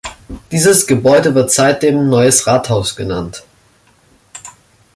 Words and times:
Dieses 0.51 0.87
Gebäude 0.87 1.35
wird 1.35 1.51
seitdem 1.51 2.09
„Neues 2.09 2.47
Rathaus“ 2.47 2.95
genannt. 2.95 3.43